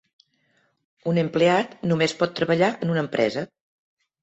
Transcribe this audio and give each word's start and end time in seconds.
Un 1.11 1.19
empleat 1.23 1.77
només 1.93 2.17
pot 2.23 2.35
treballar 2.41 2.73
en 2.87 2.97
una 2.97 3.07
empresa. 3.09 3.47